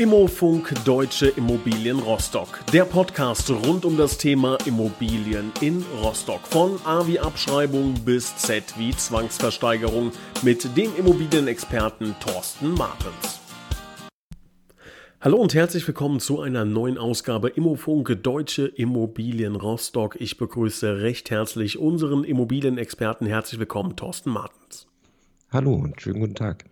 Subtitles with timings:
[0.00, 2.64] Immofunk Deutsche Immobilien Rostock.
[2.72, 6.40] Der Podcast rund um das Thema Immobilien in Rostock.
[6.46, 10.10] Von A wie Abschreibung bis Z wie Zwangsversteigerung
[10.40, 13.40] mit dem Immobilienexperten Thorsten Martens.
[15.20, 20.16] Hallo und herzlich willkommen zu einer neuen Ausgabe Immofunk Deutsche Immobilien Rostock.
[20.18, 23.26] Ich begrüße recht herzlich unseren Immobilienexperten.
[23.26, 24.86] Herzlich willkommen, Thorsten Martens.
[25.52, 26.64] Hallo und schönen guten Tag.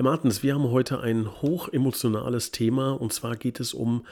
[0.00, 2.92] Herr Martens, wir haben heute ein hochemotionales Thema.
[2.92, 4.06] Und zwar geht es um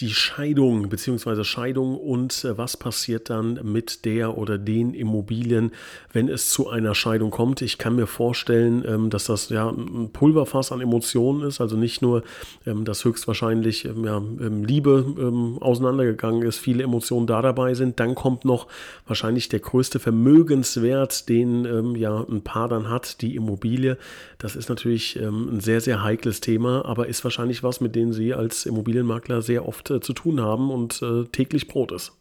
[0.00, 1.44] die Scheidung bzw.
[1.44, 5.72] Scheidung und äh, was passiert dann mit der oder den Immobilien,
[6.12, 7.60] wenn es zu einer Scheidung kommt.
[7.60, 12.00] Ich kann mir vorstellen, ähm, dass das ja ein Pulverfass an Emotionen ist, also nicht
[12.00, 12.22] nur,
[12.66, 18.00] ähm, dass höchstwahrscheinlich ähm, ja, Liebe auseinandergegangen ist, viele Emotionen da dabei sind.
[18.00, 18.66] Dann kommt noch
[19.06, 23.96] wahrscheinlich der größte Vermögenswert, den ja ein Paar dann hat, die Immobilie.
[24.38, 28.34] Das ist natürlich ein sehr, sehr heikles Thema, aber ist wahrscheinlich was, mit dem Sie
[28.34, 32.12] als Immobilienmakler sehr oft äh, zu tun haben und äh, täglich Brot ist.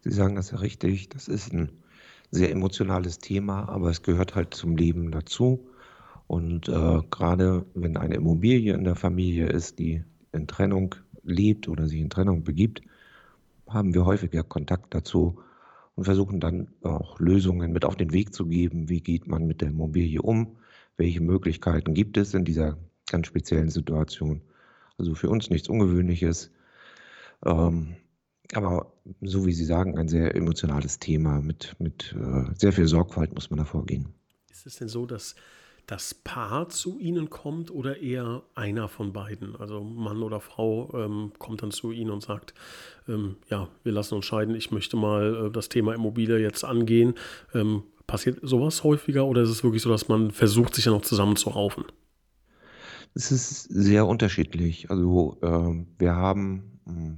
[0.00, 1.08] Sie sagen das ja richtig.
[1.08, 1.70] Das ist ein
[2.30, 5.68] sehr emotionales Thema, aber es gehört halt zum Leben dazu.
[6.26, 11.86] Und äh, gerade wenn eine Immobilie in der Familie ist, die in Trennung lebt oder
[11.86, 12.82] sich in Trennung begibt,
[13.68, 15.38] haben wir häufiger Kontakt dazu
[15.94, 18.88] und versuchen dann auch Lösungen mit auf den Weg zu geben.
[18.88, 20.56] Wie geht man mit der Immobilie um?
[20.96, 22.76] Welche Möglichkeiten gibt es in dieser
[23.10, 24.42] ganz speziellen Situation?
[24.98, 26.52] Also für uns nichts Ungewöhnliches.
[27.44, 27.96] Ähm,
[28.52, 31.40] aber so wie Sie sagen, ein sehr emotionales Thema.
[31.40, 34.14] Mit, mit äh, sehr viel Sorgfalt muss man da vorgehen.
[34.50, 35.34] Ist es denn so, dass
[35.86, 39.56] das Paar zu Ihnen kommt oder eher einer von beiden?
[39.56, 42.54] Also Mann oder Frau ähm, kommt dann zu Ihnen und sagt,
[43.08, 47.14] ähm, ja, wir lassen uns scheiden, ich möchte mal äh, das Thema Immobilie jetzt angehen.
[47.54, 51.02] Ähm, passiert sowas häufiger oder ist es wirklich so, dass man versucht, sich ja noch
[51.02, 51.84] zusammenzuraufen?
[53.14, 54.90] Es ist sehr unterschiedlich.
[54.90, 56.75] Also äh, wir haben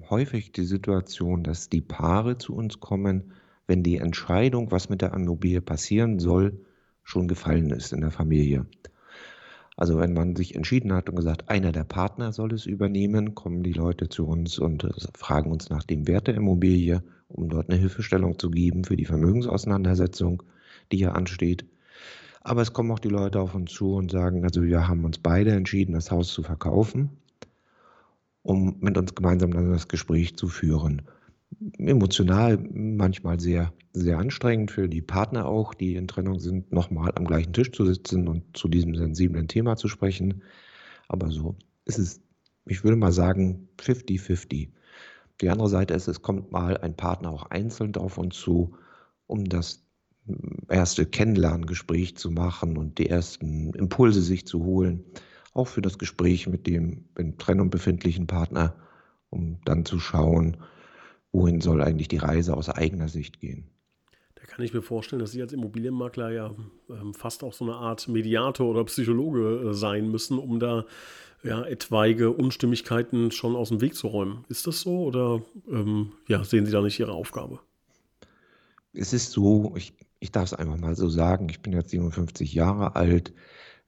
[0.08, 3.32] häufig die Situation, dass die Paare zu uns kommen,
[3.66, 6.64] wenn die Entscheidung, was mit der Immobilie passieren soll,
[7.02, 8.66] schon gefallen ist in der Familie.
[9.76, 13.62] Also wenn man sich entschieden hat und gesagt, einer der Partner soll es übernehmen, kommen
[13.62, 17.70] die Leute zu uns und äh, fragen uns nach dem Wert der Immobilie, um dort
[17.70, 20.42] eine Hilfestellung zu geben für die Vermögensauseinandersetzung,
[20.90, 21.64] die ja ansteht.
[22.40, 25.18] Aber es kommen auch die Leute auf uns zu und sagen, also wir haben uns
[25.18, 27.10] beide entschieden, das Haus zu verkaufen
[28.48, 31.02] um mit uns gemeinsam dann das Gespräch zu führen.
[31.76, 37.26] Emotional manchmal sehr, sehr anstrengend für die Partner auch, die in Trennung sind, nochmal am
[37.26, 40.42] gleichen Tisch zu sitzen und zu diesem sensiblen Thema zu sprechen.
[41.08, 42.22] Aber so ist es,
[42.64, 44.70] ich würde mal sagen, 50-50.
[45.42, 48.74] Die andere Seite ist, es kommt mal ein Partner auch einzeln auf uns zu,
[49.26, 49.84] um das
[50.70, 55.04] erste Kennenlerngespräch zu machen und die ersten Impulse sich zu holen
[55.54, 58.74] auch für das Gespräch mit dem in Trennung befindlichen Partner,
[59.30, 60.58] um dann zu schauen,
[61.32, 63.68] wohin soll eigentlich die Reise aus eigener Sicht gehen.
[64.34, 66.54] Da kann ich mir vorstellen, dass Sie als Immobilienmakler ja
[66.88, 70.84] ähm, fast auch so eine Art Mediator oder Psychologe äh, sein müssen, um da
[71.42, 74.44] ja, etwaige Unstimmigkeiten schon aus dem Weg zu räumen.
[74.48, 77.60] Ist das so oder ähm, ja, sehen Sie da nicht Ihre Aufgabe?
[78.92, 82.52] Es ist so, ich, ich darf es einfach mal so sagen, ich bin jetzt 57
[82.52, 83.32] Jahre alt.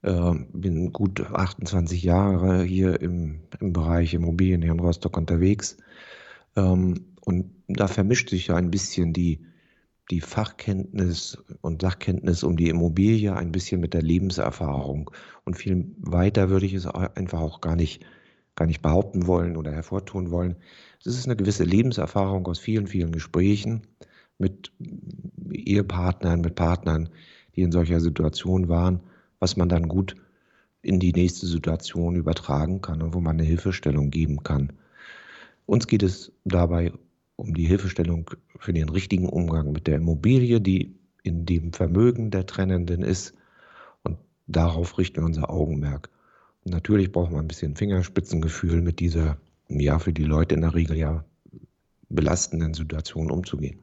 [0.02, 5.76] Äh, bin gut 28 Jahre hier im, im Bereich Immobilien hier in Rostock unterwegs.
[6.56, 9.44] Ähm, und da vermischt sich ja ein bisschen die,
[10.10, 15.10] die Fachkenntnis und Sachkenntnis um die Immobilie ein bisschen mit der Lebenserfahrung.
[15.44, 18.02] Und viel weiter würde ich es einfach auch gar nicht,
[18.56, 20.56] gar nicht behaupten wollen oder hervortun wollen.
[21.00, 23.82] Es ist eine gewisse Lebenserfahrung aus vielen, vielen Gesprächen
[24.38, 24.72] mit
[25.52, 27.10] Ehepartnern, mit Partnern,
[27.54, 29.00] die in solcher Situation waren
[29.40, 30.14] was man dann gut
[30.82, 34.72] in die nächste Situation übertragen kann und wo man eine Hilfestellung geben kann.
[35.66, 36.92] Uns geht es dabei
[37.36, 42.46] um die Hilfestellung für den richtigen Umgang mit der Immobilie, die in dem Vermögen der
[42.46, 43.34] Trennenden ist.
[44.02, 46.10] Und darauf richten wir unser Augenmerk.
[46.64, 49.38] Und natürlich braucht man ein bisschen Fingerspitzengefühl mit dieser,
[49.68, 51.24] ja, für die Leute in der Regel ja
[52.08, 53.80] belastenden Situation umzugehen.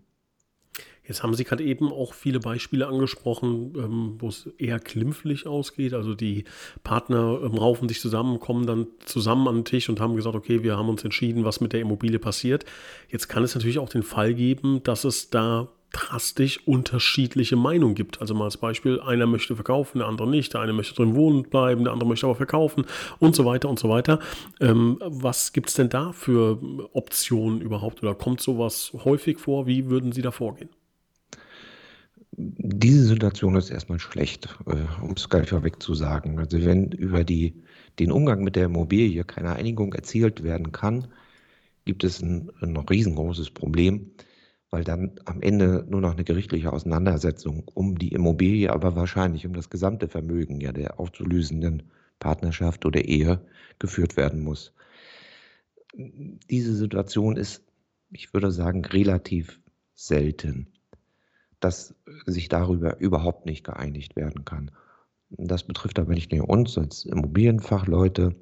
[1.07, 5.93] Jetzt haben Sie gerade eben auch viele Beispiele angesprochen, ähm, wo es eher klimpflich ausgeht.
[5.93, 6.43] Also die
[6.83, 10.63] Partner ähm, raufen sich zusammen, kommen dann zusammen an den Tisch und haben gesagt, okay,
[10.63, 12.65] wir haben uns entschieden, was mit der Immobilie passiert.
[13.09, 18.19] Jetzt kann es natürlich auch den Fall geben, dass es da drastisch unterschiedliche Meinungen gibt.
[18.19, 21.43] Also mal als Beispiel, einer möchte verkaufen, der andere nicht, der eine möchte drin wohnen
[21.43, 22.85] bleiben, der andere möchte aber verkaufen
[23.19, 24.19] und so weiter und so weiter.
[24.59, 26.59] Ähm, was gibt es denn da für
[26.91, 29.65] Optionen überhaupt oder kommt sowas häufig vor?
[29.65, 30.69] Wie würden Sie da vorgehen?
[32.31, 36.39] Diese Situation ist erstmal schlecht, äh, um es gleich vorweg zu sagen.
[36.39, 37.55] Also wenn über die
[37.99, 41.07] den Umgang mit der Immobilie keine Einigung erzielt werden kann,
[41.85, 44.11] gibt es ein, ein riesengroßes Problem,
[44.69, 49.53] weil dann am Ende nur noch eine gerichtliche Auseinandersetzung um die Immobilie, aber wahrscheinlich um
[49.53, 51.83] das gesamte Vermögen ja der aufzulösenden
[52.19, 53.41] Partnerschaft oder Ehe
[53.79, 54.73] geführt werden muss.
[55.95, 57.63] Diese Situation ist,
[58.11, 59.59] ich würde sagen, relativ
[59.95, 60.67] selten,
[61.59, 61.95] dass
[62.25, 64.71] sich darüber überhaupt nicht geeinigt werden kann.
[65.29, 68.35] Das betrifft aber nicht nur uns als Immobilienfachleute.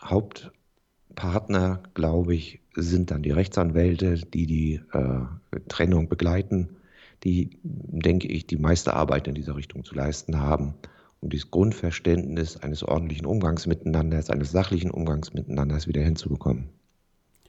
[0.00, 6.76] Hauptpartner, glaube ich, sind dann die Rechtsanwälte, die die äh, Trennung begleiten,
[7.24, 10.74] die, denke ich, die meiste Arbeit in dieser Richtung zu leisten haben,
[11.20, 16.68] um dieses Grundverständnis eines ordentlichen Umgangs miteinander, eines sachlichen Umgangs miteinander wieder hinzubekommen.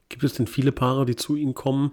[0.10, 1.92] Gibt es denn viele Paare, die zu Ihnen kommen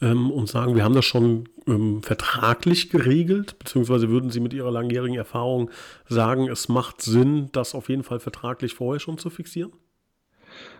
[0.00, 4.70] ähm, und sagen, wir haben das schon ähm, vertraglich geregelt, beziehungsweise würden Sie mit Ihrer
[4.70, 5.70] langjährigen Erfahrung
[6.08, 9.72] sagen, es macht Sinn, das auf jeden Fall vertraglich vorher schon zu fixieren?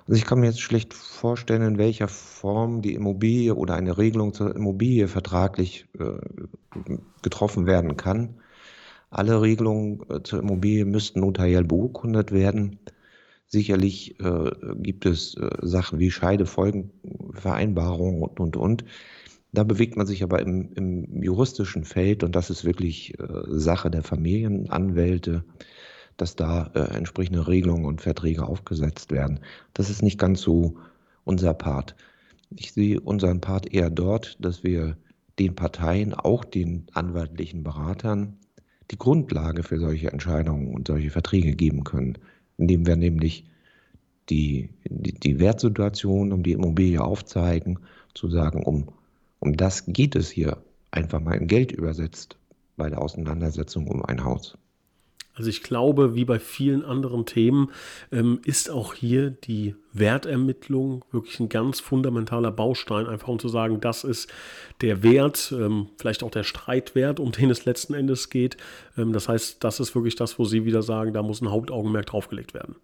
[0.07, 4.35] Also ich kann mir jetzt schlecht vorstellen, in welcher Form die Immobilie oder eine Regelung
[4.35, 6.19] zur Immobilie vertraglich äh,
[7.23, 8.41] getroffen werden kann.
[9.11, 12.79] Alle Regelungen äh, zur Immobilie müssten notariell beurkundet werden.
[13.47, 18.85] Sicherlich äh, gibt es äh, Sachen wie Scheidefolgenvereinbarungen und, und, und.
[19.53, 23.91] Da bewegt man sich aber im, im juristischen Feld und das ist wirklich äh, Sache
[23.91, 25.45] der Familienanwälte,
[26.17, 29.41] dass da äh, entsprechende Regelungen und Verträge aufgesetzt werden.
[29.73, 30.79] Das ist nicht ganz so
[31.23, 31.95] unser Part.
[32.51, 34.97] Ich sehe unseren Part eher dort, dass wir
[35.39, 38.39] den Parteien, auch den anwaltlichen Beratern,
[38.91, 42.19] die Grundlage für solche Entscheidungen und solche Verträge geben können
[42.59, 43.45] indem wir nämlich
[44.29, 47.79] die, die, die Wertsituation um die Immobilie aufzeigen,
[48.15, 48.89] zu sagen, um,
[49.41, 52.37] um das geht es hier, einfach mal in Geld übersetzt
[52.77, 54.57] bei der Auseinandersetzung um ein Haus.
[55.35, 57.71] Also ich glaube, wie bei vielen anderen Themen
[58.13, 63.81] ähm, ist auch hier die Wertermittlung wirklich ein ganz fundamentaler Baustein, einfach um zu sagen,
[63.81, 64.33] das ist
[64.81, 68.57] der Wert, ähm, vielleicht auch der Streitwert, um den es letzten Endes geht.
[68.97, 72.07] Ähm, das heißt, das ist wirklich das, wo Sie wieder sagen, da muss ein Hauptaugenmerk
[72.07, 72.77] draufgelegt werden.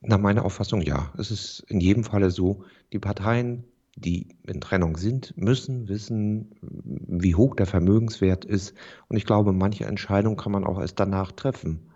[0.00, 1.12] Nach meiner Auffassung ja.
[1.18, 3.64] Es ist in jedem Falle so, die Parteien
[3.96, 8.74] die in Trennung sind, müssen wissen, wie hoch der Vermögenswert ist.
[9.08, 11.90] Und ich glaube, manche Entscheidungen kann man auch erst danach treffen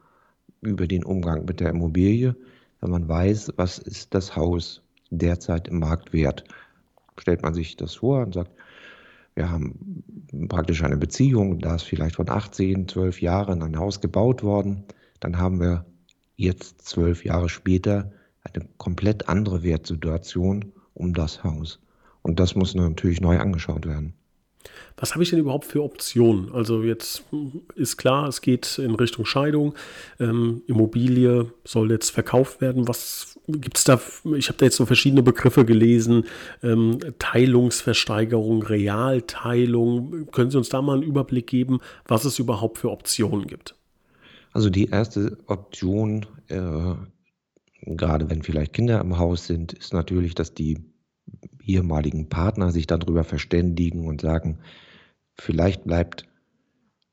[0.60, 2.36] über den Umgang mit der Immobilie,
[2.80, 6.44] wenn man weiß, was ist das Haus derzeit im Markt wert.
[7.18, 8.52] Stellt man sich das vor und sagt,
[9.34, 10.04] wir haben
[10.48, 14.84] praktisch eine Beziehung, da ist vielleicht von 18, 12 Jahren ein Haus gebaut worden,
[15.20, 15.86] dann haben wir
[16.36, 18.12] jetzt zwölf Jahre später
[18.42, 21.80] eine komplett andere Wertsituation um das Haus.
[22.22, 24.14] Und das muss natürlich neu angeschaut werden.
[24.96, 26.52] Was habe ich denn überhaupt für Optionen?
[26.52, 27.22] Also jetzt
[27.76, 29.74] ist klar, es geht in Richtung Scheidung.
[30.18, 32.88] Ähm, Immobilie soll jetzt verkauft werden.
[32.88, 34.00] Was gibt es da?
[34.36, 36.24] Ich habe da jetzt so verschiedene Begriffe gelesen.
[36.64, 40.26] Ähm, Teilungsversteigerung, Realteilung.
[40.32, 43.76] Können Sie uns da mal einen Überblick geben, was es überhaupt für Optionen gibt?
[44.52, 46.94] Also die erste Option, äh,
[47.82, 50.78] gerade wenn vielleicht Kinder im Haus sind, ist natürlich, dass die
[51.62, 54.58] ehemaligen Partner sich darüber verständigen und sagen,
[55.34, 56.26] vielleicht bleibt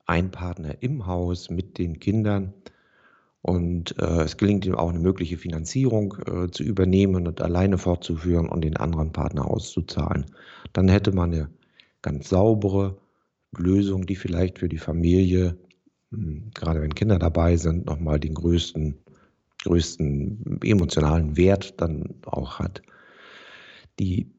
[0.05, 2.53] ein Partner im Haus mit den Kindern
[3.41, 8.49] und äh, es gelingt ihm auch eine mögliche Finanzierung äh, zu übernehmen und alleine fortzuführen
[8.49, 10.25] und den anderen Partner auszuzahlen.
[10.73, 11.49] Dann hätte man eine
[12.01, 12.97] ganz saubere
[13.55, 15.57] Lösung, die vielleicht für die Familie,
[16.09, 18.95] mh, hm, gerade wenn Kinder dabei sind, nochmal den größten,
[19.63, 22.81] größten emotionalen Wert dann auch hat.
[23.99, 24.31] Die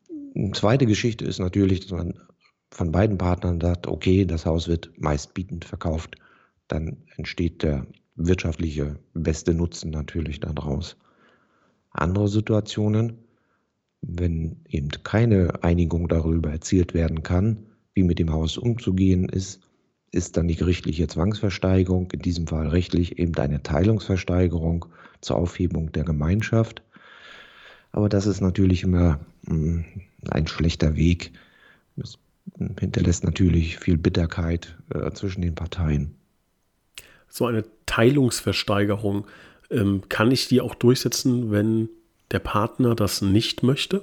[0.52, 2.14] zweite Geschichte ist natürlich, dass man
[2.70, 6.16] von beiden Partnern sagt, okay, das Haus wird meistbietend verkauft.
[6.68, 7.86] Dann entsteht der
[8.16, 10.96] wirtschaftliche beste Nutzen natürlich daraus.
[11.90, 13.18] Andere Situationen,
[14.02, 19.60] wenn eben keine Einigung darüber erzielt werden kann, wie mit dem Haus umzugehen ist,
[20.12, 24.86] ist dann die gerichtliche Zwangsversteigerung, in diesem Fall rechtlich eben eine Teilungsversteigerung
[25.20, 26.82] zur Aufhebung der Gemeinschaft.
[27.96, 29.86] Aber das ist natürlich immer hm,
[30.28, 31.32] ein schlechter Weg.
[31.96, 32.18] Es
[32.78, 36.14] hinterlässt natürlich viel Bitterkeit äh, zwischen den Parteien.
[37.30, 39.26] So eine Teilungsversteigerung,
[39.70, 41.88] ähm, kann ich die auch durchsetzen, wenn
[42.32, 44.02] der Partner das nicht möchte?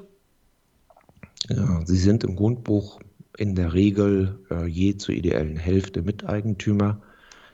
[1.49, 2.99] Ja, sie sind im Grundbuch
[3.37, 6.99] in der Regel äh, je zur ideellen Hälfte Miteigentümer.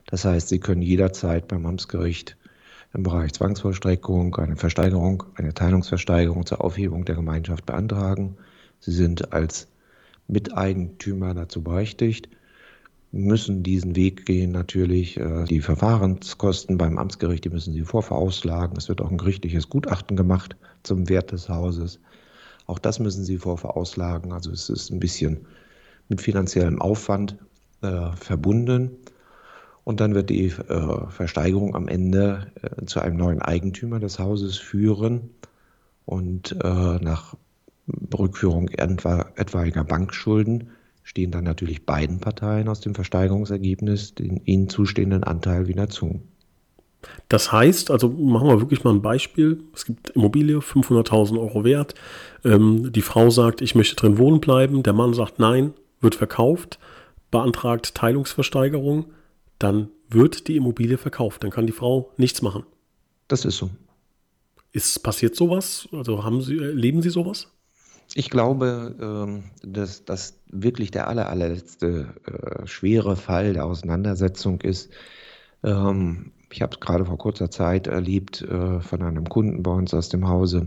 [0.06, 2.38] Das heißt, sie können jederzeit beim Amtsgericht
[2.92, 8.36] im Bereich Zwangsvollstreckung eine Versteigerung, eine Teilungsversteigerung zur Aufhebung der Gemeinschaft beantragen.
[8.80, 9.68] Sie sind als
[10.26, 12.28] Miteigentümer dazu berechtigt.
[13.12, 15.16] müssen diesen Weg gehen natürlich.
[15.18, 18.76] Äh, die Verfahrenskosten beim Amtsgericht, die müssen sie vorverauslagen.
[18.76, 22.00] Es wird auch ein gerichtliches Gutachten gemacht zum Wert des Hauses.
[22.66, 24.32] Auch das müssen sie vorverauslagen.
[24.32, 25.46] Also es ist ein bisschen
[26.08, 27.36] mit finanziellem Aufwand
[27.82, 28.92] äh, verbunden.
[29.84, 34.58] Und dann wird die äh, Versteigerung am Ende äh, zu einem neuen Eigentümer des Hauses
[34.58, 35.30] führen.
[36.04, 37.36] Und äh, nach
[38.16, 40.70] Rückführung etwa, etwaiger Bankschulden
[41.02, 46.20] stehen dann natürlich beiden Parteien aus dem Versteigerungsergebnis den ihnen zustehenden Anteil wieder zu.
[47.28, 49.62] Das heißt, also machen wir wirklich mal ein Beispiel.
[49.74, 51.94] Es gibt Immobilie, 500.000 Euro wert.
[52.44, 54.82] Ähm, die Frau sagt, ich möchte drin wohnen bleiben.
[54.82, 56.78] Der Mann sagt, nein, wird verkauft,
[57.30, 59.06] beantragt Teilungsversteigerung.
[59.60, 61.44] Dann wird die Immobilie verkauft.
[61.44, 62.64] Dann kann die Frau nichts machen.
[63.28, 63.70] Das ist so.
[64.72, 65.88] Ist passiert sowas?
[65.92, 67.48] Also haben Sie, erleben Sie sowas?
[68.14, 74.90] Ich glaube, ähm, dass das wirklich der aller, allerletzte äh, schwere Fall der Auseinandersetzung ist.
[75.62, 79.94] Ähm, ich habe es gerade vor kurzer Zeit erlebt äh, von einem Kunden bei uns
[79.94, 80.66] aus dem Hause,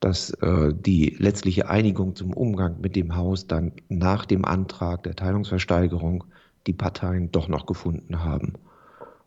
[0.00, 5.16] dass äh, die letztliche Einigung zum Umgang mit dem Haus dann nach dem Antrag der
[5.16, 6.24] Teilungsversteigerung
[6.66, 8.54] die Parteien doch noch gefunden haben.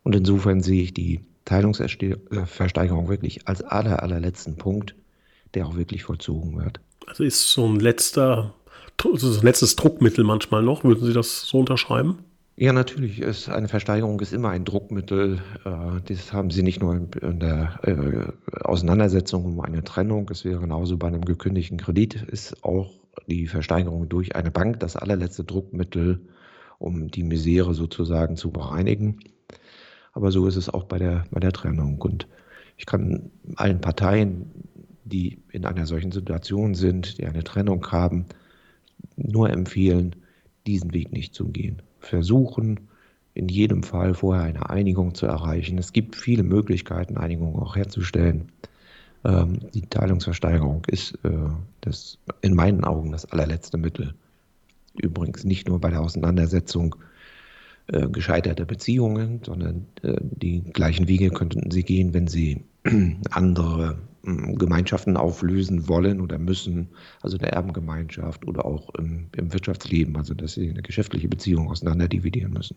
[0.02, 4.94] Und insofern sehe ich die Teilungsversteigerung wirklich als aller, allerletzten Punkt,
[5.54, 6.80] der auch wirklich vollzogen wird.
[7.06, 8.54] Also ist so ein letzter,
[9.00, 10.84] so ein letztes Druckmittel manchmal noch.
[10.84, 12.18] Würden Sie das so unterschreiben?
[12.56, 13.20] Ja, natürlich.
[13.20, 15.40] Ist eine Versteigerung ist immer ein Druckmittel.
[15.64, 20.28] Äh, das haben Sie nicht nur in der äh, Auseinandersetzung um eine Trennung.
[20.30, 22.14] Es wäre genauso bei einem gekündigten Kredit.
[22.14, 22.90] Ist auch
[23.26, 26.20] die Versteigerung durch eine Bank das allerletzte Druckmittel,
[26.82, 29.20] um die Misere sozusagen zu bereinigen.
[30.12, 31.98] Aber so ist es auch bei der, bei der Trennung.
[32.00, 32.26] Und
[32.76, 34.50] ich kann allen Parteien
[35.04, 38.26] die in einer solchen Situation sind, die eine Trennung haben,
[39.16, 40.16] nur empfehlen,
[40.66, 41.82] diesen Weg nicht zu gehen.
[42.00, 42.88] Versuchen,
[43.34, 45.78] in jedem Fall vorher eine Einigung zu erreichen.
[45.78, 48.52] Es gibt viele Möglichkeiten, Einigungen auch herzustellen.
[49.24, 51.48] Ähm, die Teilungsversteigerung ist äh,
[51.80, 54.14] das, in meinen Augen das allerletzte Mittel.
[55.00, 56.96] Übrigens nicht nur bei der Auseinandersetzung
[57.88, 62.64] äh, gescheiterter Beziehungen, sondern äh, die gleichen Wege könnten sie gehen, wenn sie
[63.30, 66.88] andere Gemeinschaften auflösen wollen oder müssen,
[67.22, 72.08] also der Erbengemeinschaft oder auch im, im Wirtschaftsleben, also dass sie eine geschäftliche Beziehung auseinander
[72.08, 72.76] dividieren müssen.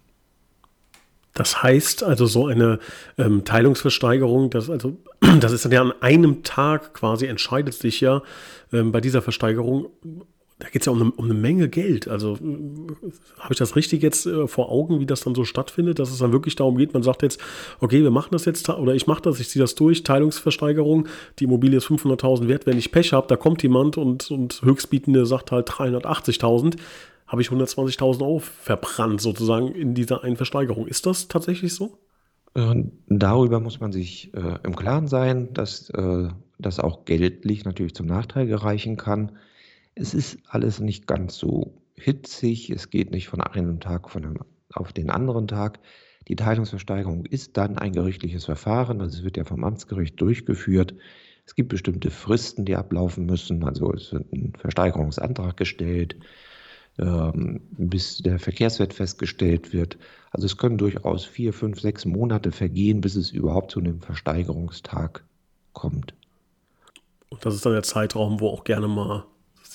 [1.33, 2.79] Das heißt also so eine
[3.17, 4.97] ähm, Teilungsversteigerung, das, also,
[5.39, 8.23] das ist dann ja an einem Tag quasi, entscheidet sich ja
[8.71, 9.87] ähm, bei dieser Versteigerung,
[10.59, 12.07] da geht es ja um eine, um eine, Menge Geld.
[12.07, 12.37] Also
[13.39, 16.19] habe ich das richtig jetzt äh, vor Augen, wie das dann so stattfindet, dass es
[16.19, 17.41] dann wirklich darum geht, man sagt jetzt,
[17.81, 21.07] okay, wir machen das jetzt, oder ich mache das, ich ziehe das durch, Teilungsversteigerung,
[21.39, 25.25] die Immobilie ist 500.000 wert, wenn ich Pech habe, da kommt jemand und, und Höchstbietende
[25.25, 26.77] sagt halt 380.000,
[27.27, 30.87] habe ich 120.000 Euro verbrannt sozusagen in dieser einen Versteigerung.
[30.87, 31.97] Ist das tatsächlich so?
[32.53, 37.93] Äh, darüber muss man sich äh, im Klaren sein, dass äh, das auch geldlich natürlich
[37.93, 39.33] zum Nachteil gereichen kann.
[39.95, 44.39] Es ist alles nicht ganz so hitzig, es geht nicht von einem Tag von einem,
[44.73, 45.79] auf den anderen Tag.
[46.27, 50.95] Die Teilungsversteigerung ist dann ein gerichtliches Verfahren, also es wird ja vom Amtsgericht durchgeführt.
[51.45, 56.17] Es gibt bestimmte Fristen, die ablaufen müssen, also es wird ein Versteigerungsantrag gestellt,
[56.97, 59.97] ähm, bis der Verkehrswert festgestellt wird.
[60.31, 65.23] Also es können durchaus vier, fünf, sechs Monate vergehen, bis es überhaupt zu einem Versteigerungstag
[65.73, 66.13] kommt.
[67.29, 69.25] Und das ist dann der Zeitraum, wo auch gerne mal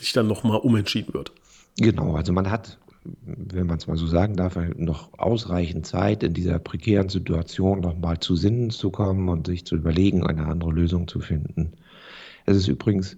[0.00, 1.32] sich dann nochmal umentschieden wird.
[1.78, 6.34] Genau, also man hat, wenn man es mal so sagen darf, noch ausreichend Zeit, in
[6.34, 11.06] dieser prekären Situation nochmal zu Sinnen zu kommen und sich zu überlegen, eine andere Lösung
[11.06, 11.72] zu finden.
[12.46, 13.16] Es ist übrigens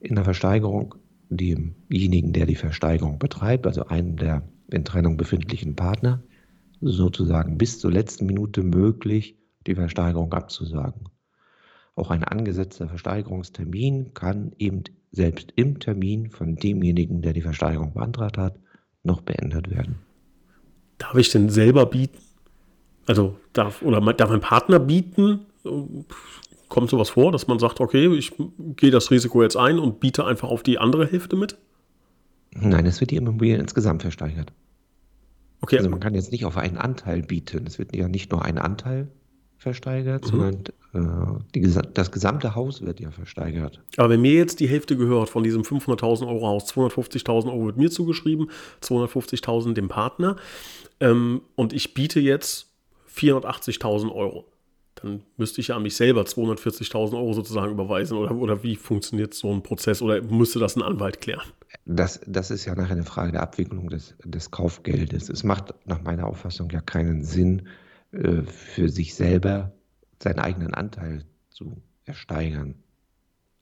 [0.00, 0.94] in der Versteigerung
[1.28, 6.22] demjenigen, der die Versteigerung betreibt, also einem der in Trennung befindlichen Partner,
[6.80, 11.04] sozusagen bis zur letzten Minute möglich, die Versteigerung abzusagen.
[11.94, 14.82] Auch ein angesetzter Versteigerungstermin kann eben
[15.14, 18.58] selbst im Termin von demjenigen, der die Versteigerung beantragt hat,
[19.02, 19.96] noch beendet werden.
[20.98, 22.18] Darf ich denn selber bieten?
[23.06, 25.46] Also darf oder darf mein Partner bieten?
[26.68, 28.32] Kommt sowas vor, dass man sagt, okay, ich
[28.76, 31.56] gehe das Risiko jetzt ein und biete einfach auf die andere Hälfte mit?
[32.52, 34.52] Nein, es wird die Immobilie insgesamt versteigert.
[35.60, 35.78] Okay.
[35.78, 37.66] Also man kann jetzt nicht auf einen Anteil bieten.
[37.66, 39.08] Es wird ja nicht nur ein Anteil
[39.58, 40.28] versteigert, mhm.
[40.28, 41.62] sondern äh, die,
[41.94, 43.80] das gesamte Haus wird ja versteigert.
[43.96, 47.76] Aber wenn mir jetzt die Hälfte gehört von diesem 500.000 Euro Haus, 250.000 Euro wird
[47.76, 48.50] mir zugeschrieben,
[48.82, 50.36] 250.000 dem Partner
[51.00, 52.68] ähm, und ich biete jetzt
[53.14, 54.46] 480.000 Euro,
[54.96, 59.34] dann müsste ich ja an mich selber 240.000 Euro sozusagen überweisen oder, oder wie funktioniert
[59.34, 61.46] so ein Prozess oder müsste das ein Anwalt klären?
[61.86, 65.28] das, das ist ja nachher eine Frage der Abwicklung des, des Kaufgeldes.
[65.28, 67.68] Es macht nach meiner Auffassung ja keinen Sinn,
[68.14, 69.72] äh, für sich selber
[70.22, 72.76] seinen eigenen Anteil zu ersteigern.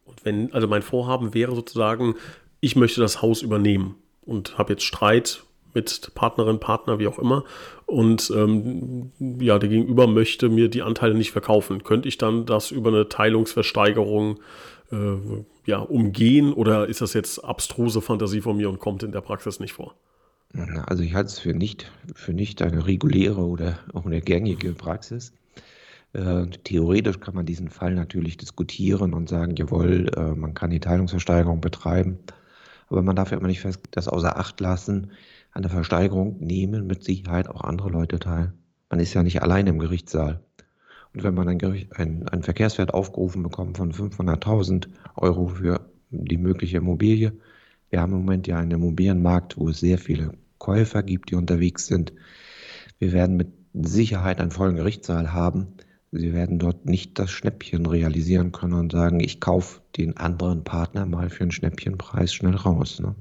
[0.04, 2.14] Und wenn, also mein Vorhaben wäre sozusagen,
[2.61, 5.42] ich möchte das Haus übernehmen und habe jetzt Streit
[5.75, 7.44] mit Partnerin, Partner, wie auch immer.
[7.87, 11.82] Und ähm, ja, der Gegenüber möchte mir die Anteile nicht verkaufen.
[11.82, 14.38] Könnte ich dann das über eine Teilungsversteigerung
[14.90, 15.16] äh,
[15.64, 19.61] ja, umgehen oder ist das jetzt abstruse Fantasie von mir und kommt in der Praxis
[19.61, 19.94] nicht vor?
[20.87, 25.32] Also ich halte es für nicht, für nicht eine reguläre oder auch eine gängige Praxis.
[26.12, 30.80] Äh, theoretisch kann man diesen Fall natürlich diskutieren und sagen, jawohl, äh, man kann die
[30.80, 32.18] Teilungsversteigerung betreiben.
[32.88, 35.12] Aber man darf ja immer nicht das außer Acht lassen,
[35.52, 38.52] an der Versteigerung nehmen mit Sicherheit auch andere Leute teil.
[38.90, 40.40] Man ist ja nicht allein im Gerichtssaal.
[41.14, 45.80] Und wenn man ein, Gericht, ein, ein Verkehrswert aufgerufen bekommt von 500.000 Euro für
[46.11, 47.32] die mögliche Immobilie,
[47.88, 50.32] wir haben im Moment ja einen Immobilienmarkt, wo es sehr viele
[50.62, 52.12] Käufer gibt, die unterwegs sind.
[53.00, 55.66] Wir werden mit Sicherheit einen vollen Gerichtssaal haben.
[56.12, 61.04] Sie werden dort nicht das Schnäppchen realisieren können und sagen, ich kaufe den anderen Partner
[61.04, 63.00] mal für einen Schnäppchenpreis schnell raus.
[63.00, 63.16] Ne?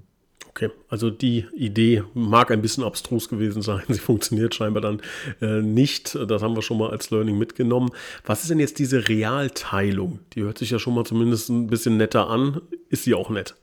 [0.49, 3.81] Okay, also die Idee mag ein bisschen abstrus gewesen sein.
[3.87, 5.01] Sie funktioniert scheinbar dann
[5.41, 6.13] äh, nicht.
[6.27, 7.89] Das haben wir schon mal als Learning mitgenommen.
[8.23, 10.19] Was ist denn jetzt diese Realteilung?
[10.33, 12.61] Die hört sich ja schon mal zumindest ein bisschen netter an.
[12.89, 13.55] Ist sie auch nett?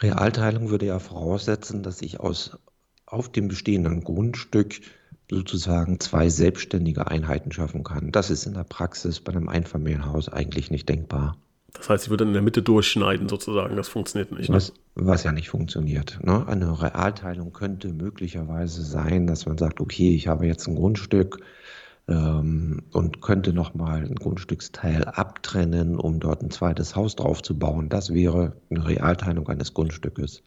[0.00, 2.58] Realteilung würde ja voraussetzen, dass ich aus
[3.06, 4.80] auf dem bestehenden Grundstück
[5.30, 8.12] sozusagen zwei selbstständige Einheiten schaffen kann.
[8.12, 11.36] Das ist in der Praxis bei einem Einfamilienhaus eigentlich nicht denkbar.
[11.74, 13.76] Das heißt, sie würde in der Mitte durchschneiden sozusagen.
[13.76, 14.48] Das funktioniert nicht.
[14.48, 14.56] Ne?
[14.56, 16.18] Was, was, ja nicht funktioniert.
[16.22, 16.46] Ne?
[16.46, 21.40] Eine Realteilung könnte möglicherweise sein, dass man sagt, okay, ich habe jetzt ein Grundstück
[22.08, 27.90] und könnte nochmal ein Grundstücksteil abtrennen, um dort ein zweites Haus drauf zu bauen.
[27.90, 30.42] Das wäre eine Realteilung eines Grundstückes.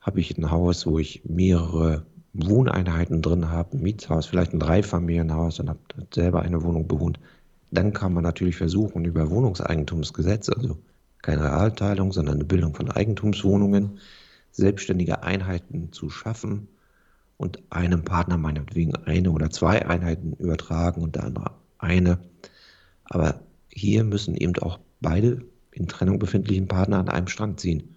[0.00, 5.60] Habe ich ein Haus, wo ich mehrere Wohneinheiten drin habe, ein Mietshaus, vielleicht ein Dreifamilienhaus
[5.60, 5.78] und habe
[6.12, 7.20] selber eine Wohnung bewohnt,
[7.70, 10.78] dann kann man natürlich versuchen, über Wohnungseigentumsgesetz, also
[11.22, 13.98] keine Realteilung, sondern eine Bildung von Eigentumswohnungen,
[14.50, 16.68] selbstständige Einheiten zu schaffen
[17.38, 22.18] und einem Partner meinetwegen eine oder zwei Einheiten übertragen und der andere eine.
[23.04, 27.96] Aber hier müssen eben auch beide in Trennung befindlichen Partner an einem Strang ziehen.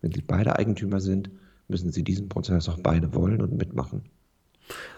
[0.00, 1.30] Wenn sie beide Eigentümer sind,
[1.68, 4.02] müssen sie diesen Prozess auch beide wollen und mitmachen.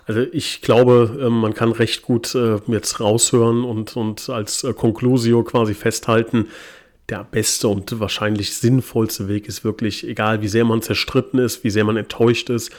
[0.06, 4.72] Also ich glaube, ähm, man kann recht gut äh, jetzt raushören und, und als äh,
[4.72, 6.48] Conclusio quasi festhalten,
[7.10, 11.70] der beste und wahrscheinlich sinnvollste Weg ist wirklich, egal wie sehr man zerstritten ist, wie
[11.70, 12.72] sehr man enttäuscht ist,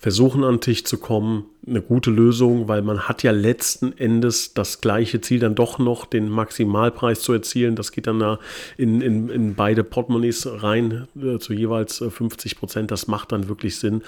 [0.00, 4.54] versuchen an den Tisch zu kommen, eine gute Lösung, weil man hat ja letzten Endes
[4.54, 7.76] das gleiche Ziel dann doch noch, den Maximalpreis zu erzielen.
[7.76, 8.38] Das geht dann da
[8.78, 12.90] in, in, in beide Portemonnaies rein, äh, zu jeweils 50 äh, Prozent.
[12.90, 14.02] Das macht dann wirklich Sinn.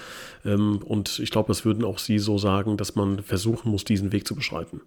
[0.47, 4.13] Ähm, und ich glaube, das würden auch Sie so sagen, dass man versuchen muss, diesen
[4.13, 4.81] Weg zu beschreiten.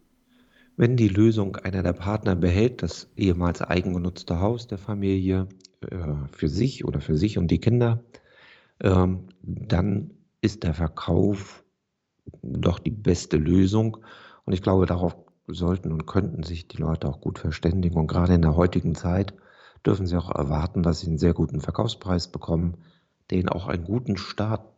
[0.75, 5.47] Wenn die Lösung einer der Partner behält, das ehemals eigengenutzte Haus der Familie
[5.81, 5.97] äh,
[6.31, 8.03] für sich oder für sich und die Kinder,
[8.81, 10.09] ähm, dann
[10.45, 11.63] ist der Verkauf
[12.43, 13.97] doch die beste Lösung.
[14.45, 15.15] Und ich glaube, darauf
[15.47, 17.97] sollten und könnten sich die Leute auch gut verständigen.
[17.97, 19.33] Und gerade in der heutigen Zeit
[19.85, 22.77] dürfen sie auch erwarten, dass sie einen sehr guten Verkaufspreis bekommen,
[23.31, 24.71] ihnen auch einen guten Start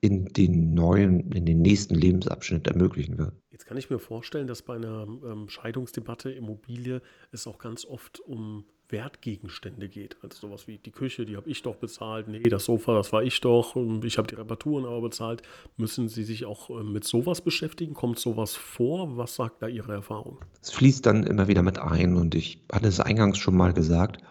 [0.00, 3.34] in den neuen, in den nächsten Lebensabschnitt ermöglichen wird.
[3.50, 7.00] Jetzt kann ich mir vorstellen, dass bei einer ähm, Scheidungsdebatte Immobilie
[7.32, 10.16] es auch ganz oft um Wertgegenstände geht.
[10.22, 12.28] Also sowas wie die Küche, die habe ich doch bezahlt.
[12.28, 13.76] Nee, das Sofa, das war ich doch.
[14.04, 15.42] Ich habe die Reparaturen aber bezahlt.
[15.76, 17.94] Müssen Sie sich auch äh, mit sowas beschäftigen?
[17.94, 19.16] Kommt sowas vor?
[19.16, 20.38] Was sagt da Ihre Erfahrung?
[20.62, 24.22] Es fließt dann immer wieder mit ein und ich hatte es eingangs schon mal gesagt.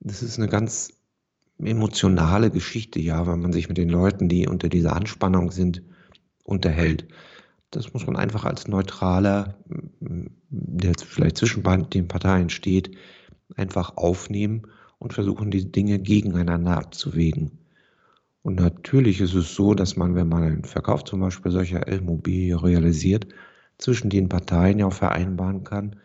[0.00, 0.92] Das ist eine ganz
[1.58, 5.82] emotionale Geschichte, ja, wenn man sich mit den Leuten, die unter dieser Anspannung sind,
[6.42, 7.06] unterhält.
[7.70, 9.54] Das muss man einfach als neutraler,
[10.00, 12.90] der vielleicht zwischen den Parteien steht,
[13.56, 14.62] einfach aufnehmen
[14.98, 17.58] und versuchen, die Dinge gegeneinander abzuwägen.
[18.42, 22.60] Und natürlich ist es so, dass man, wenn man einen Verkauf zum Beispiel solcher Immobilie
[22.60, 23.26] realisiert,
[23.78, 25.96] zwischen den Parteien ja auch vereinbaren kann,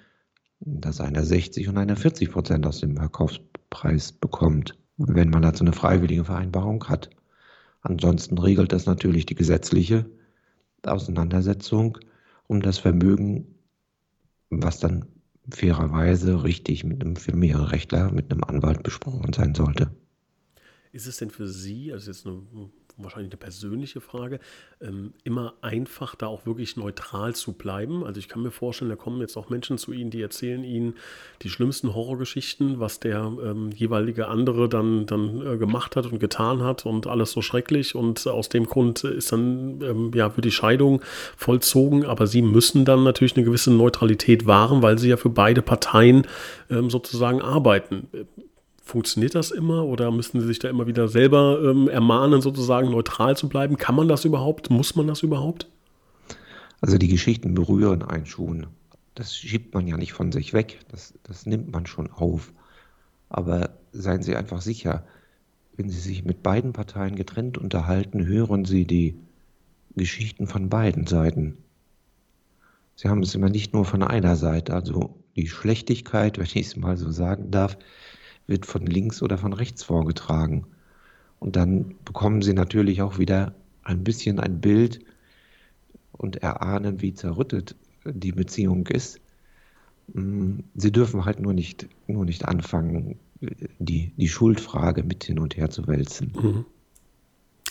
[0.60, 5.74] dass einer 60 und einer 40 Prozent aus dem Verkaufspreis bekommt, wenn man dazu eine
[5.74, 7.10] freiwillige Vereinbarung hat.
[7.82, 10.10] Ansonsten regelt das natürlich die gesetzliche
[10.84, 11.98] Auseinandersetzung
[12.48, 13.56] um das Vermögen,
[14.50, 15.06] was dann
[15.50, 19.92] fairerweise richtig mit einem Familienrechtler, mit einem Anwalt besprochen sein sollte.
[20.92, 24.40] Ist es denn für Sie, also jetzt eine wahrscheinlich eine persönliche Frage,
[24.82, 28.04] ähm, immer einfach da auch wirklich neutral zu bleiben.
[28.04, 30.96] Also ich kann mir vorstellen, da kommen jetzt auch Menschen zu Ihnen, die erzählen Ihnen
[31.42, 36.64] die schlimmsten Horrorgeschichten, was der ähm, jeweilige andere dann, dann äh, gemacht hat und getan
[36.64, 37.96] hat und alles so schrecklich.
[37.96, 41.02] Und aus dem Grund ist dann, ähm, ja, wird die Scheidung
[41.36, 42.06] vollzogen.
[42.06, 46.28] Aber Sie müssen dann natürlich eine gewisse Neutralität wahren, weil Sie ja für beide Parteien
[46.70, 48.08] ähm, sozusagen arbeiten.
[48.88, 53.36] Funktioniert das immer oder müssen Sie sich da immer wieder selber ähm, ermahnen, sozusagen neutral
[53.36, 53.76] zu bleiben?
[53.76, 54.70] Kann man das überhaupt?
[54.70, 55.68] Muss man das überhaupt?
[56.80, 58.68] Also die Geschichten berühren einen schon.
[59.14, 60.80] Das schiebt man ja nicht von sich weg.
[60.88, 62.54] Das, das nimmt man schon auf.
[63.28, 65.06] Aber seien Sie einfach sicher,
[65.76, 69.20] wenn Sie sich mit beiden Parteien getrennt unterhalten, hören Sie die
[69.98, 71.58] Geschichten von beiden Seiten.
[72.96, 74.74] Sie haben es immer nicht nur von einer Seite.
[74.74, 77.78] Also die Schlechtigkeit, wenn ich es mal so sagen darf,
[78.48, 80.66] wird von links oder von rechts vorgetragen.
[81.40, 85.00] Und dann bekommen sie natürlich auch wieder ein bisschen ein Bild
[86.14, 89.20] und erahnen, wie zerrüttet die Beziehung ist.
[90.14, 93.20] Mm, sie dürfen halt nur nicht, nur nicht anfangen,
[93.80, 96.34] die, die Schuldfrage mit hin und her zu wälzen.
[96.36, 96.66] Mhm.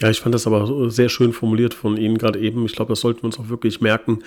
[0.01, 2.67] Ja, ich fand das aber sehr schön formuliert von Ihnen gerade eben.
[2.67, 4.19] Ich glaube, das sollten wir uns auch wirklich merken,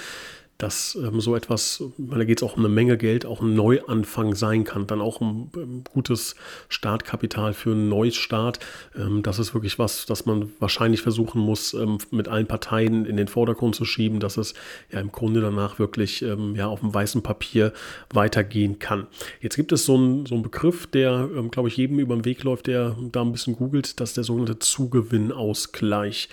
[0.59, 3.55] dass ähm, so etwas, weil da geht es auch um eine Menge Geld, auch ein
[3.55, 6.35] Neuanfang sein kann, dann auch ein, ein ähm, gutes
[6.67, 8.59] Startkapital für einen Neustart.
[8.95, 13.15] Ähm, das ist wirklich was, das man wahrscheinlich versuchen muss, ähm, mit allen Parteien in
[13.15, 14.53] den Vordergrund zu schieben, dass es
[14.91, 17.71] ja im Grunde danach wirklich ähm, ja auf dem weißen Papier
[18.13, 19.07] weitergehen kann.
[19.39, 22.43] Jetzt gibt es so einen so Begriff, der, ähm, glaube ich, jedem über den Weg
[22.43, 26.27] läuft, der da ein bisschen googelt, das ist der sogenannte Zugewinnausgleich.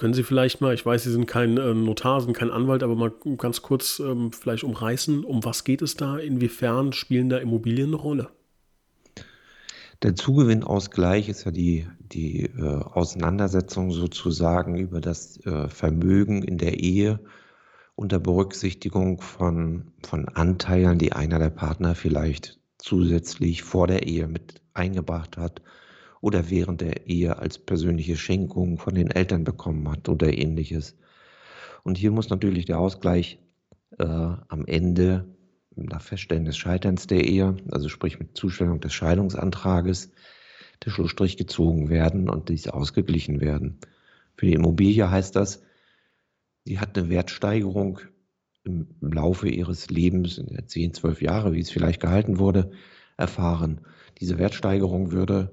[0.00, 2.96] Können Sie vielleicht mal, ich weiß, Sie sind kein äh, Notar, sind kein Anwalt, aber
[2.96, 6.16] mal ganz kurz ähm, vielleicht umreißen, um was geht es da?
[6.16, 8.30] Inwiefern spielen da Immobilien eine Rolle?
[10.02, 16.80] Der Zugewinnausgleich ist ja die, die äh, Auseinandersetzung sozusagen über das äh, Vermögen in der
[16.80, 17.20] Ehe
[17.94, 24.62] unter Berücksichtigung von, von Anteilen, die einer der Partner vielleicht zusätzlich vor der Ehe mit
[24.72, 25.60] eingebracht hat
[26.20, 30.96] oder während der Ehe als persönliche Schenkung von den Eltern bekommen hat oder ähnliches.
[31.82, 33.38] Und hier muss natürlich der Ausgleich
[33.98, 35.26] äh, am Ende
[35.74, 40.12] nach Feststellen des Scheiterns der Ehe, also sprich mit Zustellung des Scheidungsantrages,
[40.84, 43.78] der Schlussstrich gezogen werden und dies ausgeglichen werden.
[44.36, 45.62] Für die Immobilie heißt das,
[46.64, 48.00] sie hat eine Wertsteigerung
[48.64, 52.72] im Laufe ihres Lebens, in der 10, 12 Jahre, wie es vielleicht gehalten wurde,
[53.16, 53.80] erfahren.
[54.18, 55.50] Diese Wertsteigerung würde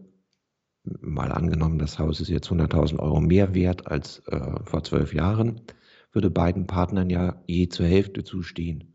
[1.02, 5.62] mal angenommen, das Haus ist jetzt 100.000 Euro mehr wert als äh, vor zwölf Jahren,
[6.12, 8.94] würde beiden Partnern ja je zur Hälfte zustehen.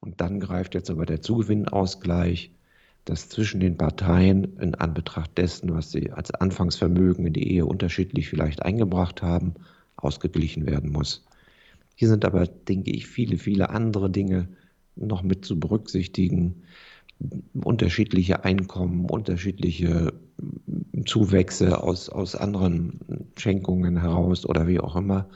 [0.00, 2.50] Und dann greift jetzt aber der Zugewinnausgleich,
[3.04, 8.28] dass zwischen den Parteien in Anbetracht dessen, was sie als Anfangsvermögen in die Ehe unterschiedlich
[8.28, 9.54] vielleicht eingebracht haben,
[9.96, 11.26] ausgeglichen werden muss.
[11.94, 14.48] Hier sind aber, denke ich, viele, viele andere Dinge
[14.96, 16.62] noch mit zu berücksichtigen,
[17.54, 20.12] unterschiedliche Einkommen, unterschiedliche
[21.06, 23.00] Zuwächse aus, aus anderen
[23.36, 25.28] Schenkungen heraus oder wie auch immer,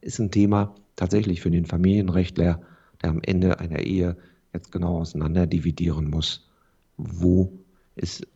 [0.00, 2.60] ist ein Thema tatsächlich für den Familienrechtler,
[3.02, 4.16] der am Ende einer Ehe
[4.52, 6.48] jetzt genau auseinander dividieren muss.
[6.96, 7.52] Wo
[7.94, 8.26] ist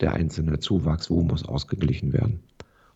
[0.00, 2.40] der einzelne Zuwachs, wo muss ausgeglichen werden?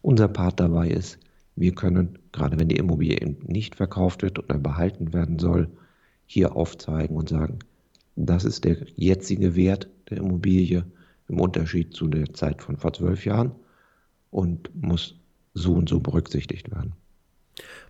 [0.03, 1.19] Unser Part dabei ist,
[1.57, 5.69] wir können, gerade wenn die Immobilie nicht verkauft wird oder behalten werden soll,
[6.27, 7.59] hier aufzeigen und sagen,
[8.17, 10.85] das ist der jetzige Wert der Immobilie
[11.31, 13.53] im Unterschied zu der Zeit von vor zwölf Jahren
[14.31, 15.15] und muss
[15.55, 16.93] so und so berücksichtigt werden.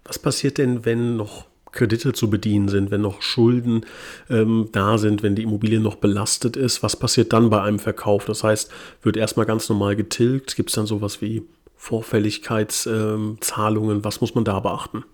[0.04, 3.86] Was passiert denn, wenn noch Kredite zu bedienen sind, wenn noch Schulden
[4.28, 6.82] ähm, da sind, wenn die Immobilie noch belastet ist?
[6.82, 8.24] Was passiert dann bei einem Verkauf?
[8.24, 8.72] Das heißt,
[9.02, 10.56] wird erstmal ganz normal getilgt?
[10.56, 11.44] Gibt es dann sowas wie
[11.76, 13.98] Vorfälligkeitszahlungen?
[13.98, 15.04] Ähm, Was muss man da beachten?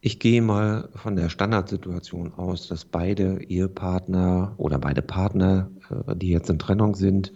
[0.00, 6.30] Ich gehe mal von der Standardsituation aus, dass beide Ehepartner oder beide Partner, äh, die
[6.30, 7.32] jetzt in Trennung sind,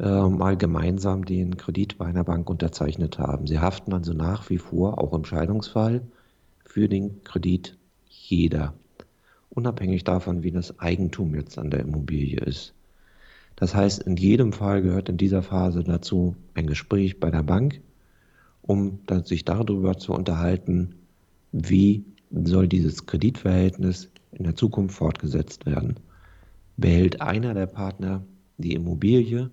[0.00, 3.46] äh, mal gemeinsam den Kredit bei einer Bank unterzeichnet haben.
[3.46, 6.00] Sie haften also nach wie vor, auch im Scheidungsfall,
[6.64, 7.76] für den Kredit
[8.08, 8.72] jeder,
[9.50, 12.72] unabhängig davon, wie das Eigentum jetzt an der Immobilie ist.
[13.56, 17.82] Das heißt, in jedem Fall gehört in dieser Phase dazu ein Gespräch bei der Bank,
[18.62, 20.94] um sich darüber zu unterhalten,
[21.52, 25.96] wie soll dieses Kreditverhältnis in der Zukunft fortgesetzt werden.
[26.78, 28.22] Behält einer der Partner
[28.56, 29.50] die Immobilie,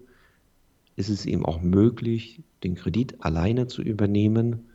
[0.97, 4.65] ist es ihm auch möglich, den Kredit alleine zu übernehmen.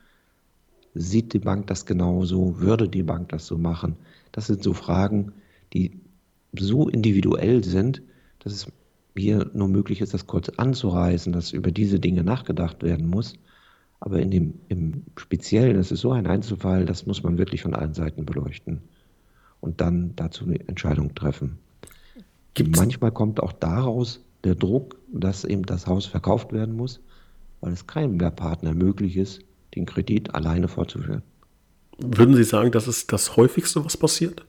[0.95, 2.61] Sieht die Bank das genauso?
[2.61, 3.97] Würde die Bank das so machen?
[4.31, 5.33] Das sind so Fragen,
[5.73, 6.01] die
[6.57, 8.03] so individuell sind,
[8.39, 8.67] dass es
[9.17, 13.35] hier nur möglich ist, das kurz anzureißen, dass über diese Dinge nachgedacht werden muss.
[13.99, 17.75] Aber in dem, im Speziellen, das ist so ein Einzelfall, das muss man wirklich von
[17.75, 18.81] allen Seiten beleuchten
[19.61, 21.59] und dann dazu eine Entscheidung treffen.
[22.55, 22.79] Gibt's?
[22.79, 27.01] Manchmal kommt auch daraus der Druck, dass eben das Haus verkauft werden muss,
[27.61, 29.41] weil es keinem der Partner möglich ist,
[29.75, 31.23] den Kredit alleine fortzuführen.
[31.99, 34.45] Würden Sie sagen, das ist das häufigste, was passiert?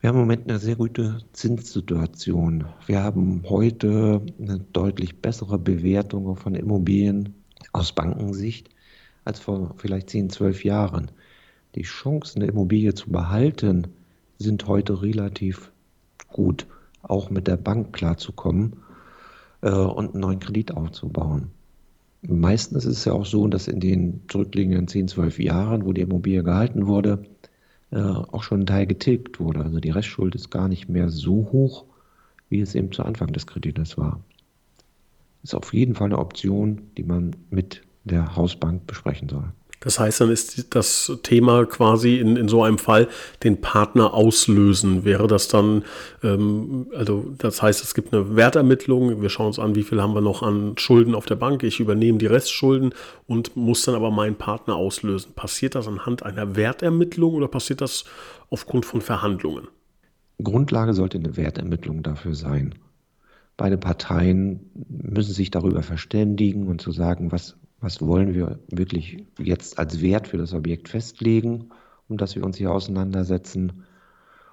[0.00, 2.64] Wir haben im Moment eine sehr gute Zinssituation.
[2.86, 7.34] Wir haben heute eine deutlich bessere Bewertung von Immobilien
[7.72, 8.70] aus Bankensicht
[9.24, 11.10] als vor vielleicht 10, 12 Jahren.
[11.74, 13.88] Die Chancen, eine Immobilie zu behalten,
[14.38, 15.70] sind heute relativ
[16.28, 16.66] gut,
[17.02, 18.76] auch mit der Bank klarzukommen
[19.62, 21.50] äh, und einen neuen Kredit aufzubauen.
[22.22, 26.02] Meistens ist es ja auch so, dass in den zurückliegenden 10, 12 Jahren, wo die
[26.02, 27.24] Immobilie gehalten wurde,
[27.90, 29.60] äh, auch schon ein Teil getilgt wurde.
[29.64, 31.86] Also die Restschuld ist gar nicht mehr so hoch,
[32.48, 34.20] wie es eben zu Anfang des Kredites war.
[35.42, 39.52] Ist auf jeden Fall eine Option, die man mit der Hausbank besprechen soll.
[39.80, 43.08] Das heißt, dann ist das Thema quasi in, in so einem Fall
[43.42, 45.04] den Partner auslösen.
[45.04, 45.84] Wäre das dann,
[46.22, 50.14] ähm, also das heißt, es gibt eine Wertermittlung, wir schauen uns an, wie viel haben
[50.14, 52.92] wir noch an Schulden auf der Bank, ich übernehme die Restschulden
[53.26, 55.32] und muss dann aber meinen Partner auslösen.
[55.32, 58.04] Passiert das anhand einer Wertermittlung oder passiert das
[58.50, 59.68] aufgrund von Verhandlungen?
[60.42, 62.74] Grundlage sollte eine Wertermittlung dafür sein.
[63.56, 69.78] Beide Parteien müssen sich darüber verständigen und zu sagen, was was wollen wir wirklich jetzt
[69.78, 71.70] als Wert für das Objekt festlegen,
[72.08, 73.84] um das wir uns hier auseinandersetzen.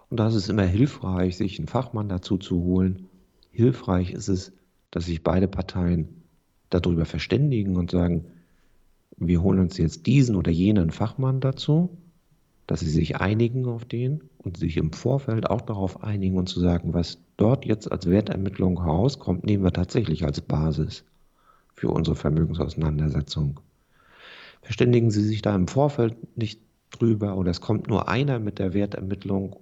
[0.09, 3.07] Und da ist es immer hilfreich, sich einen Fachmann dazu zu holen.
[3.51, 4.53] Hilfreich ist es,
[4.91, 6.23] dass sich beide Parteien
[6.69, 8.25] darüber verständigen und sagen,
[9.17, 11.97] wir holen uns jetzt diesen oder jenen Fachmann dazu,
[12.67, 16.59] dass sie sich einigen auf den und sich im Vorfeld auch darauf einigen und zu
[16.59, 21.03] sagen, was dort jetzt als Wertermittlung herauskommt, nehmen wir tatsächlich als Basis
[21.77, 23.59] für unsere Vermögensauseinandersetzung.
[24.61, 26.59] Verständigen Sie sich da im Vorfeld nicht
[26.89, 29.55] drüber oder es kommt nur einer mit der Wertermittlung,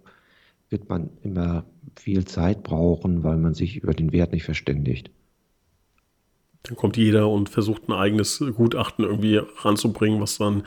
[0.69, 5.11] wird man immer viel Zeit brauchen, weil man sich über den Wert nicht verständigt.
[6.67, 10.63] Dann kommt jeder und versucht ein eigenes Gutachten irgendwie ranzubringen, was dann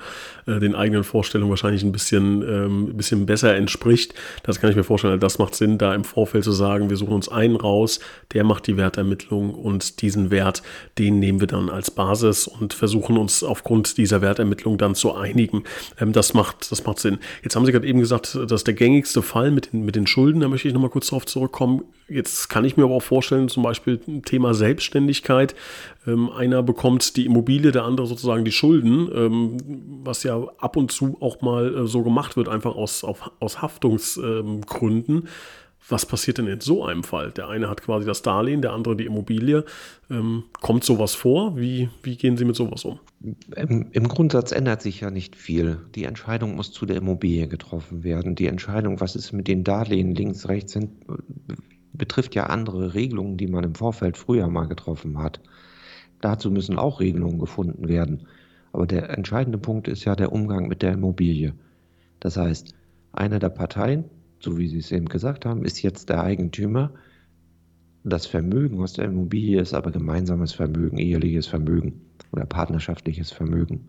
[0.46, 4.14] äh, den eigenen Vorstellungen wahrscheinlich ein bisschen, ähm, ein bisschen besser entspricht.
[4.44, 5.18] Das kann ich mir vorstellen.
[5.18, 7.98] Das macht Sinn, da im Vorfeld zu sagen, wir suchen uns einen raus,
[8.32, 10.62] der macht die Wertermittlung und diesen Wert,
[10.98, 15.64] den nehmen wir dann als Basis und versuchen uns aufgrund dieser Wertermittlung dann zu einigen.
[16.00, 17.18] Ähm, das, macht, das macht Sinn.
[17.42, 20.40] Jetzt haben Sie gerade eben gesagt, dass der gängigste Fall mit den, mit den Schulden,
[20.40, 21.82] da möchte ich nochmal kurz darauf zurückkommen.
[22.08, 25.54] Jetzt kann ich mir aber auch vorstellen, zum Beispiel Thema Selbstständigkeit.
[26.06, 29.56] Ähm, einer bekommt die Immobilie, der andere sozusagen die Schulden, ähm,
[30.04, 33.60] was ja ab und zu auch mal äh, so gemacht wird, einfach aus, auf, aus
[33.60, 35.16] Haftungsgründen.
[35.16, 35.28] Ähm,
[35.88, 37.30] was passiert denn in so einem Fall?
[37.30, 39.64] Der eine hat quasi das Darlehen, der andere die Immobilie.
[40.10, 41.56] Ähm, kommt sowas vor?
[41.56, 43.00] Wie, wie gehen Sie mit sowas um?
[43.56, 45.78] Im, Im, Grundsatz ändert sich ja nicht viel.
[45.94, 48.34] Die Entscheidung muss zu der Immobilie getroffen werden.
[48.34, 50.90] Die Entscheidung, was ist mit den Darlehen links, rechts, sind,
[51.98, 55.40] betrifft ja andere Regelungen, die man im Vorfeld früher mal getroffen hat.
[56.20, 58.26] Dazu müssen auch Regelungen gefunden werden.
[58.72, 61.54] Aber der entscheidende Punkt ist ja der Umgang mit der Immobilie.
[62.20, 62.74] Das heißt,
[63.12, 64.04] eine der Parteien,
[64.40, 66.92] so wie Sie es eben gesagt haben, ist jetzt der Eigentümer.
[68.04, 73.88] Das Vermögen aus der Immobilie ist aber gemeinsames Vermögen, eheliches Vermögen oder partnerschaftliches Vermögen.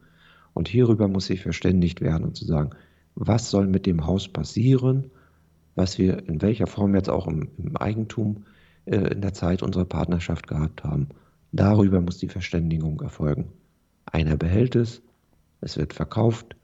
[0.53, 2.71] Und hierüber muss sich verständigt werden und zu sagen,
[3.15, 5.11] was soll mit dem Haus passieren,
[5.79, 8.43] was wir in welcher Form jetzt auch im, im Eigentum
[8.85, 11.07] äh, in der Zeit unserer Partnerschaft gehabt haben.
[11.53, 13.47] Darüber muss die Verständigung erfolgen.
[14.05, 15.01] Einer behält es,
[15.61, 16.57] es wird verkauft.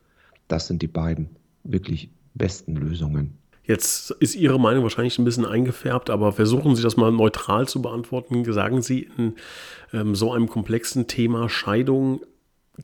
[0.50, 1.30] Das sind die beiden
[1.64, 3.38] wirklich besten Lösungen.
[3.64, 7.82] Jetzt ist Ihre Meinung wahrscheinlich ein bisschen eingefärbt, aber versuchen Sie das mal neutral zu
[7.82, 8.44] beantworten.
[8.52, 9.36] Sagen Sie in
[9.94, 12.20] ähm, so einem komplexen Thema Scheidung,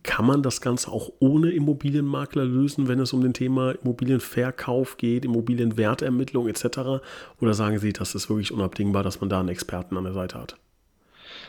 [0.04, 5.26] kann man das Ganze auch ohne Immobilienmakler lösen, wenn es um den Thema Immobilienverkauf geht,
[5.26, 7.02] Immobilienwertermittlung etc.?
[7.40, 10.40] Oder sagen Sie, das ist wirklich unabdingbar, dass man da einen Experten an der Seite
[10.40, 10.58] hat?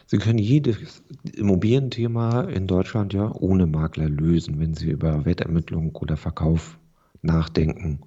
[0.06, 1.02] Sie können jedes
[1.34, 6.78] Immobilienthema in Deutschland ja ohne Makler lösen, wenn Sie über Wertermittlung oder Verkauf
[7.22, 8.00] nachdenken.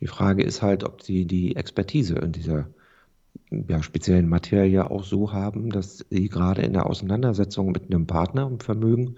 [0.00, 2.68] Die Frage ist halt, ob Sie die Expertise in dieser
[3.50, 8.46] ja, speziellen Materie auch so haben, dass Sie gerade in der Auseinandersetzung mit einem Partner
[8.46, 9.16] im Vermögen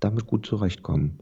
[0.00, 1.20] damit gut zurechtkommen.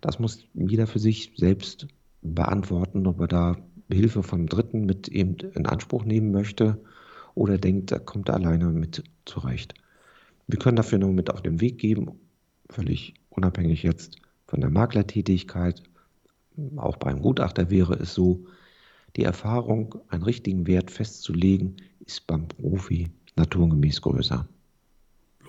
[0.00, 1.86] Das muss jeder für sich selbst
[2.22, 3.56] beantworten, ob er da
[3.90, 6.80] Hilfe von Dritten mit eben in Anspruch nehmen möchte
[7.34, 9.74] oder denkt, er kommt alleine mit zurecht.
[10.46, 12.18] Wir können dafür nur mit auf den Weg geben,
[12.70, 15.82] völlig unabhängig jetzt von der Maklertätigkeit.
[16.76, 18.46] Auch beim Gutachter wäre es so,
[19.16, 24.48] die Erfahrung, einen richtigen Wert festzulegen, ist beim Profi naturgemäß größer.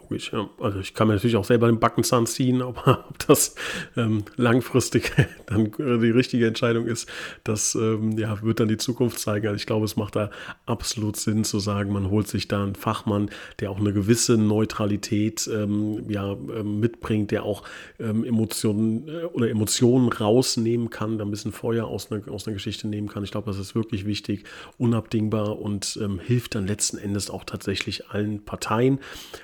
[0.07, 0.31] Logisch.
[0.33, 0.49] Ja.
[0.59, 3.55] Also ich kann mir natürlich auch selber den Backenzahn ziehen, aber ob das
[3.95, 5.11] ähm, langfristig
[5.45, 7.07] dann die richtige Entscheidung ist,
[7.43, 9.47] das ähm, ja, wird dann die Zukunft zeigen.
[9.47, 10.29] Also ich glaube, es macht da
[10.65, 15.49] absolut Sinn zu sagen, man holt sich da einen Fachmann, der auch eine gewisse Neutralität
[15.53, 17.63] ähm, ja, ähm, mitbringt, der auch
[17.99, 22.53] ähm, Emotionen äh, oder Emotionen rausnehmen kann, da ein bisschen Feuer aus einer, aus einer
[22.53, 23.23] Geschichte nehmen kann.
[23.23, 24.43] Ich glaube, das ist wirklich wichtig,
[24.77, 28.99] unabdingbar und ähm, hilft dann letzten Endes auch tatsächlich allen Parteien.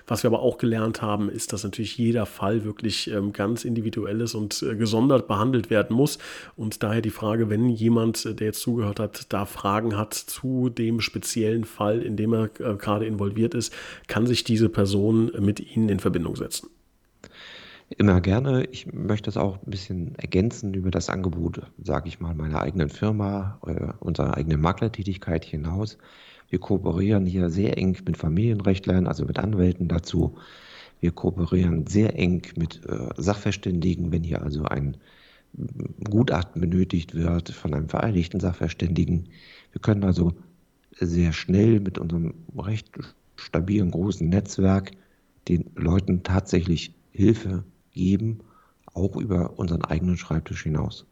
[0.08, 4.21] Was wir aber auch gelernt haben, ist, dass natürlich jeder Fall wirklich ähm, ganz individuell
[4.21, 6.19] ist und äh, gesondert behandelt werden muss.
[6.55, 10.69] Und daher die Frage, wenn jemand, äh, der jetzt zugehört hat, da Fragen hat zu
[10.69, 13.73] dem speziellen Fall, in dem er äh, gerade involviert ist,
[14.07, 16.69] kann sich diese Person mit Ihnen in Verbindung setzen.
[17.97, 18.65] Immer gerne.
[18.71, 22.89] Ich möchte es auch ein bisschen ergänzen über das Angebot, sage ich mal, meiner eigenen
[22.89, 23.59] Firma,
[23.99, 25.99] unserer eigenen Maklertätigkeit hinaus.
[26.53, 30.35] Wir kooperieren hier sehr eng mit Familienrechtlern, also mit Anwälten dazu.
[30.99, 34.97] Wir kooperieren sehr eng mit äh, Sachverständigen, wenn hier also ein
[36.07, 39.29] Gutachten benötigt wird von einem vereidigten Sachverständigen.
[39.71, 40.33] Wir können also
[40.99, 42.91] sehr schnell mit unserem recht
[43.35, 44.91] stabilen großen Netzwerk
[45.47, 47.63] den Leuten tatsächlich Hilfe
[47.93, 48.41] geben,
[48.93, 51.07] auch über unseren eigenen Schreibtisch hinaus.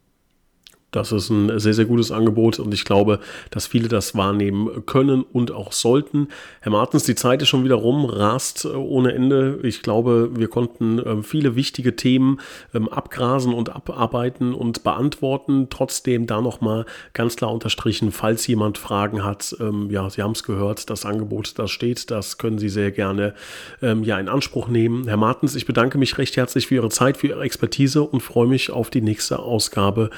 [0.91, 5.23] Das ist ein sehr, sehr gutes Angebot und ich glaube, dass viele das wahrnehmen können
[5.23, 6.27] und auch sollten.
[6.59, 9.59] Herr Martens, die Zeit ist schon wieder rum, rast äh, ohne Ende.
[9.63, 12.41] Ich glaube, wir konnten ähm, viele wichtige Themen
[12.73, 15.67] ähm, abgrasen und abarbeiten und beantworten.
[15.69, 20.43] Trotzdem da nochmal ganz klar unterstrichen, falls jemand Fragen hat, ähm, ja, Sie haben es
[20.43, 23.33] gehört, das Angebot, das steht, das können Sie sehr gerne
[23.81, 25.07] ja, in Anspruch nehmen.
[25.07, 28.47] Herr Martens, ich bedanke mich recht herzlich für Ihre Zeit, für Ihre Expertise und freue
[28.47, 30.09] mich auf die nächste Ausgabe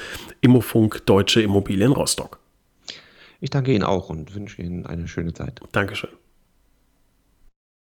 [0.41, 2.39] im Funk Deutsche Immobilien Rostock.
[3.39, 5.59] Ich danke Ihnen auch und wünsche Ihnen eine schöne Zeit.
[5.73, 6.09] Dankeschön.